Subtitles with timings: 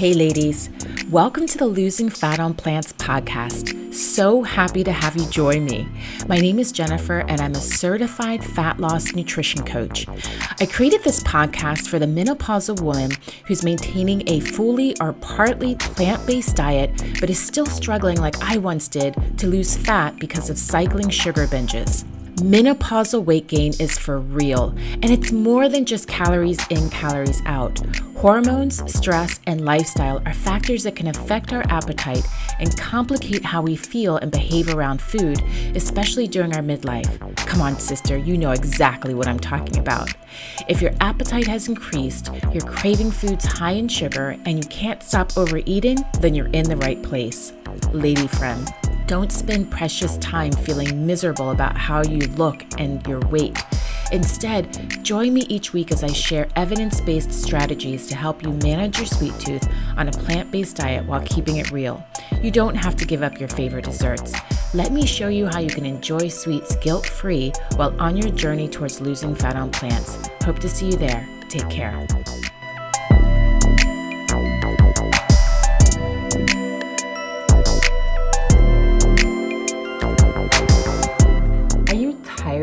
[0.00, 0.70] Hey, ladies.
[1.10, 3.92] Welcome to the Losing Fat on Plants podcast.
[3.92, 5.86] So happy to have you join me.
[6.26, 10.08] My name is Jennifer, and I'm a certified fat loss nutrition coach.
[10.58, 13.10] I created this podcast for the menopausal woman
[13.44, 16.90] who's maintaining a fully or partly plant based diet,
[17.20, 21.46] but is still struggling, like I once did, to lose fat because of cycling sugar
[21.46, 22.06] binges.
[22.40, 27.78] Menopausal weight gain is for real, and it's more than just calories in, calories out.
[28.16, 32.26] Hormones, stress, and lifestyle are factors that can affect our appetite
[32.58, 35.42] and complicate how we feel and behave around food,
[35.74, 37.36] especially during our midlife.
[37.36, 40.10] Come on, sister, you know exactly what I'm talking about.
[40.66, 45.36] If your appetite has increased, you're craving foods high in sugar, and you can't stop
[45.36, 47.52] overeating, then you're in the right place.
[47.92, 48.66] Lady friend,
[49.10, 53.58] don't spend precious time feeling miserable about how you look and your weight.
[54.12, 58.98] Instead, join me each week as I share evidence based strategies to help you manage
[58.98, 62.00] your sweet tooth on a plant based diet while keeping it real.
[62.40, 64.32] You don't have to give up your favorite desserts.
[64.74, 68.68] Let me show you how you can enjoy sweets guilt free while on your journey
[68.68, 70.30] towards losing fat on plants.
[70.44, 71.28] Hope to see you there.
[71.48, 72.06] Take care.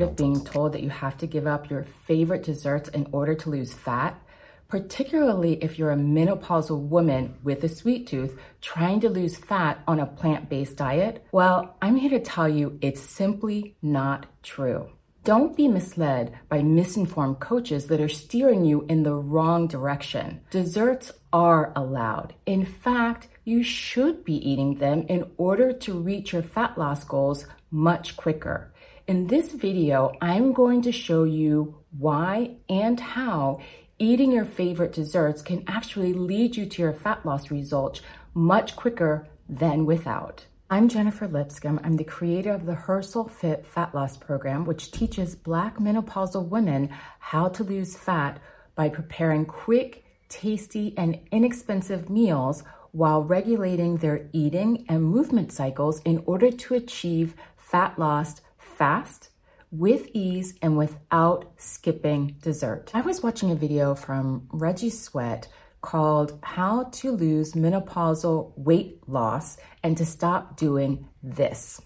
[0.00, 3.34] Tired of being told that you have to give up your favorite desserts in order
[3.34, 4.20] to lose fat?
[4.68, 10.00] Particularly if you're a menopausal woman with a sweet tooth trying to lose fat on
[10.00, 11.24] a plant based diet?
[11.32, 14.90] Well, I'm here to tell you it's simply not true.
[15.22, 20.40] Don't be misled by misinformed coaches that are steering you in the wrong direction.
[20.50, 22.32] Desserts are allowed.
[22.46, 27.46] In fact, you should be eating them in order to reach your fat loss goals
[27.70, 28.69] much quicker.
[29.10, 33.58] In this video, I'm going to show you why and how
[33.98, 38.02] eating your favorite desserts can actually lead you to your fat loss results
[38.34, 40.46] much quicker than without.
[40.70, 41.80] I'm Jennifer Lipscomb.
[41.82, 47.48] I'm the creator of the HerSoulFit Fat Loss Program, which teaches Black menopausal women how
[47.48, 48.38] to lose fat
[48.76, 52.62] by preparing quick, tasty, and inexpensive meals
[52.92, 58.40] while regulating their eating and movement cycles in order to achieve fat loss
[58.80, 59.28] fast,
[59.70, 62.90] with ease, and without skipping dessert.
[62.94, 65.48] I was watching a video from Reggie Sweat
[65.82, 71.82] called How to Lose Menopausal Weight Loss and to Stop Doing This.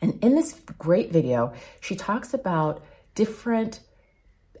[0.00, 2.82] And in this great video, she talks about
[3.14, 3.80] different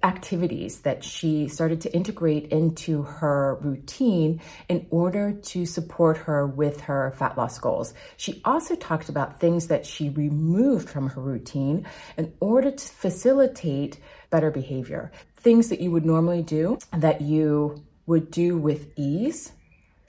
[0.02, 6.82] activities that she started to integrate into her routine in order to support her with
[6.82, 7.94] her fat loss goals.
[8.16, 13.98] She also talked about things that she removed from her routine in order to facilitate
[14.30, 15.10] better behavior.
[15.36, 19.52] Things that you would normally do that you would do with ease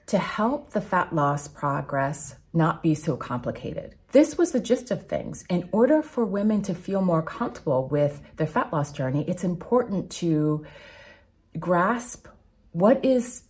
[0.06, 3.94] to help the fat loss progress not be so complicated.
[4.12, 5.44] This was the gist of things.
[5.48, 10.10] In order for women to feel more comfortable with their fat loss journey, it's important
[10.12, 10.66] to
[11.58, 12.26] grasp
[12.72, 13.44] what is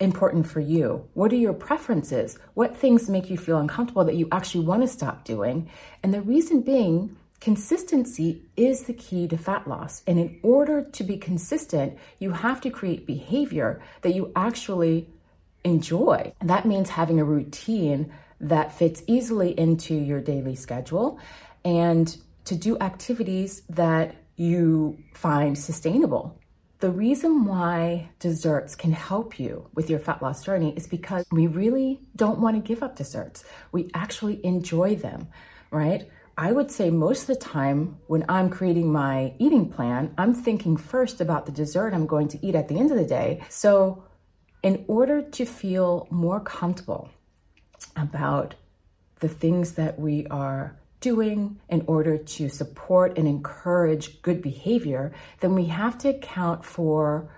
[0.00, 1.06] important for you.
[1.14, 2.38] What are your preferences?
[2.54, 5.68] What things make you feel uncomfortable that you actually want to stop doing?
[6.02, 10.02] And the reason being, consistency is the key to fat loss.
[10.06, 15.08] And in order to be consistent, you have to create behavior that you actually
[15.64, 16.32] enjoy.
[16.40, 21.18] And that means having a routine that fits easily into your daily schedule
[21.64, 26.38] and to do activities that you find sustainable.
[26.78, 31.48] The reason why desserts can help you with your fat loss journey is because we
[31.48, 33.44] really don't want to give up desserts.
[33.72, 35.26] We actually enjoy them,
[35.72, 36.08] right?
[36.36, 40.76] I would say most of the time when I'm creating my eating plan, I'm thinking
[40.76, 43.42] first about the dessert I'm going to eat at the end of the day.
[43.48, 44.04] So,
[44.62, 47.10] in order to feel more comfortable
[47.98, 48.54] about
[49.20, 55.54] the things that we are doing in order to support and encourage good behavior, then
[55.54, 57.30] we have to account for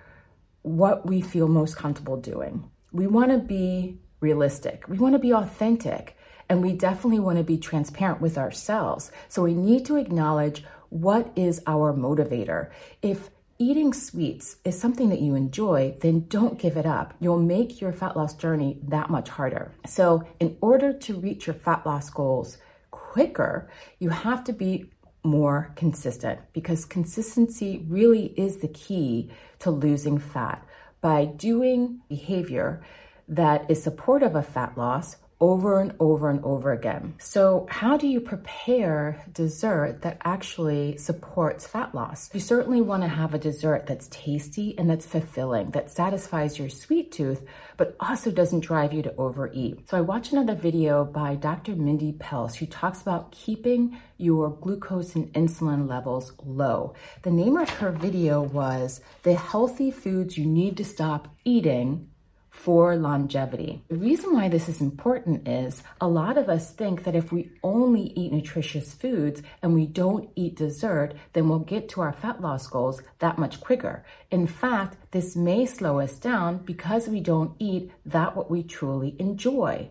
[0.62, 2.70] what we feel most comfortable doing.
[2.92, 6.16] We want to be realistic, we want to be authentic,
[6.48, 9.10] and we definitely want to be transparent with ourselves.
[9.28, 12.70] So we need to acknowledge what is our motivator.
[13.00, 13.30] If
[13.60, 17.14] eating sweets is something that you enjoy, then don't give it up.
[17.20, 19.72] You'll make your fat loss journey that much harder.
[19.86, 22.56] So, in order to reach your fat loss goals
[22.90, 24.90] quicker, you have to be
[25.22, 30.66] more consistent because consistency really is the key to losing fat.
[31.02, 32.82] By doing behavior
[33.28, 37.14] that is supportive of fat loss over and over and over again.
[37.18, 42.30] So, how do you prepare dessert that actually supports fat loss?
[42.34, 46.68] You certainly want to have a dessert that's tasty and that's fulfilling, that satisfies your
[46.68, 47.44] sweet tooth,
[47.78, 49.88] but also doesn't drive you to overeat.
[49.88, 51.74] So, I watched another video by Dr.
[51.74, 56.94] Mindy Pelz who talks about keeping your glucose and insulin levels low.
[57.22, 62.10] The name of her video was The Healthy Foods You Need to Stop Eating
[62.50, 63.82] for longevity.
[63.88, 67.52] The reason why this is important is a lot of us think that if we
[67.62, 72.40] only eat nutritious foods and we don't eat dessert, then we'll get to our fat
[72.40, 74.04] loss goals that much quicker.
[74.30, 79.16] In fact, this may slow us down because we don't eat that what we truly
[79.18, 79.88] enjoy.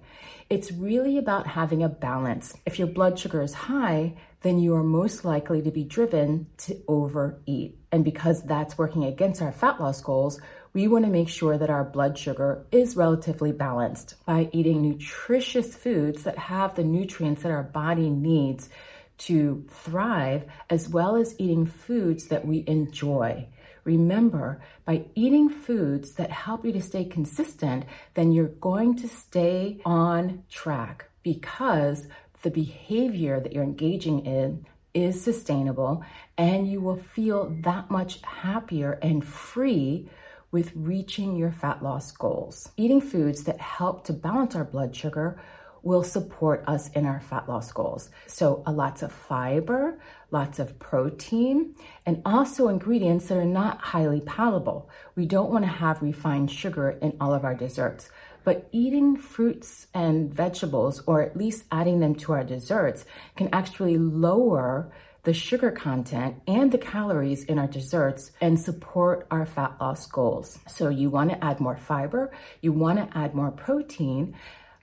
[0.49, 2.55] It's really about having a balance.
[2.65, 6.81] If your blood sugar is high, then you are most likely to be driven to
[6.87, 7.77] overeat.
[7.91, 10.39] And because that's working against our fat loss goals,
[10.73, 15.75] we want to make sure that our blood sugar is relatively balanced by eating nutritious
[15.75, 18.69] foods that have the nutrients that our body needs
[19.17, 23.47] to thrive, as well as eating foods that we enjoy.
[23.83, 29.81] Remember, by eating foods that help you to stay consistent, then you're going to stay
[29.83, 32.07] on track because
[32.43, 36.03] the behavior that you're engaging in is sustainable
[36.37, 40.09] and you will feel that much happier and free
[40.51, 42.69] with reaching your fat loss goals.
[42.77, 45.39] Eating foods that help to balance our blood sugar
[45.81, 48.09] will support us in our fat loss goals.
[48.27, 49.99] So, a lots of fiber,
[50.31, 51.75] lots of protein,
[52.05, 54.89] and also ingredients that are not highly palatable.
[55.15, 58.09] We don't want to have refined sugar in all of our desserts.
[58.43, 63.05] But eating fruits and vegetables, or at least adding them to our desserts,
[63.35, 64.91] can actually lower
[65.23, 70.59] the sugar content and the calories in our desserts and support our fat loss goals.
[70.67, 72.31] So, you want to add more fiber,
[72.61, 74.35] you want to add more protein,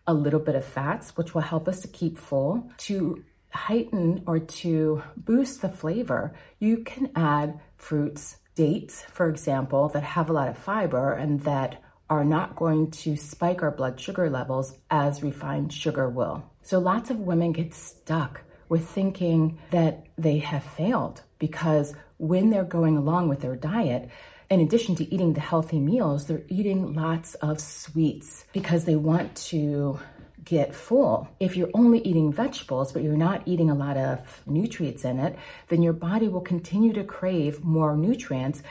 [0.07, 2.71] a little bit of fats, which will help us to keep full.
[2.79, 10.03] To heighten or to boost the flavor, you can add fruits, dates, for example, that
[10.03, 14.31] have a lot of fiber and that are not going to spike our blood sugar
[14.31, 16.45] levels as refined sugar will.
[16.63, 22.65] So lots of women get stuck with thinking that they have failed because when they're
[22.65, 24.09] going along with their diet,
[24.49, 29.35] in addition to eating the healthy meals, they're eating lots of sweets because they want
[29.37, 29.99] to
[30.45, 31.29] get full.
[31.41, 35.37] If you're only eating vegetables, but you're not eating a lot of nutrients in it,
[35.69, 38.63] then your body will continue to crave more nutrients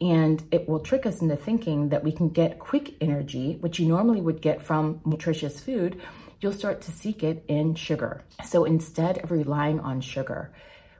[0.00, 3.86] and it will trick us into thinking that we can get quick energy, which you
[3.86, 6.00] normally would get from nutritious food,
[6.40, 8.22] you'll start to seek it in sugar.
[8.44, 10.52] So instead of relying on sugar,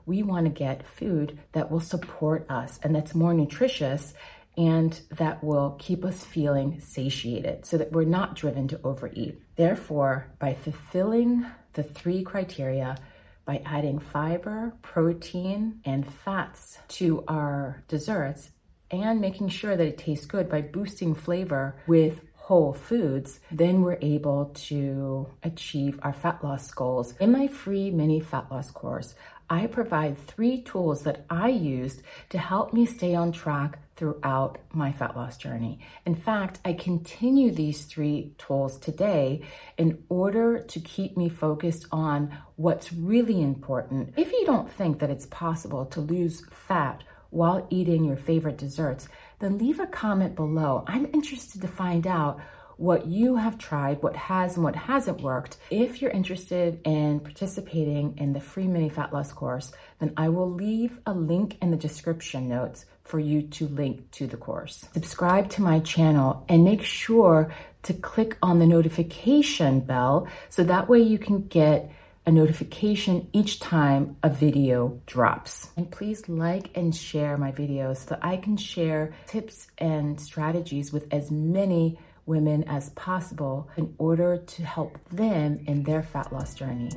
[0.07, 4.15] we want to get food that will support us and that's more nutritious
[4.57, 9.41] and that will keep us feeling satiated so that we're not driven to overeat.
[9.57, 12.97] Therefore, by fulfilling the three criteria,
[13.45, 18.51] by adding fiber, protein, and fats to our desserts,
[18.91, 22.21] and making sure that it tastes good by boosting flavor with
[22.51, 27.15] whole foods, then we're able to achieve our fat loss goals.
[27.21, 29.15] In my free mini fat loss course,
[29.49, 34.91] I provide three tools that I used to help me stay on track throughout my
[34.91, 35.79] fat loss journey.
[36.05, 39.43] In fact, I continue these three tools today
[39.79, 44.15] in order to keep me focused on what's really important.
[44.17, 49.09] If you don't think that it's possible to lose fat while eating your favorite desserts,
[49.39, 50.85] then leave a comment below.
[50.87, 52.41] I'm interested to find out
[52.81, 55.59] what you have tried, what has and what hasn't worked.
[55.71, 60.51] If you're interested in participating in the free mini fat loss course, then I will
[60.51, 64.89] leave a link in the description notes for you to link to the course.
[64.95, 67.53] Subscribe to my channel and make sure
[67.83, 71.91] to click on the notification bell so that way you can get
[72.31, 75.71] a notification each time a video drops.
[75.77, 81.13] And please like and share my videos so I can share tips and strategies with
[81.13, 86.93] as many women as possible in order to help them in their fat loss journey.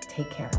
[0.00, 0.50] Take care.